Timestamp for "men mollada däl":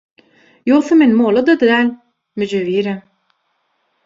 1.01-1.93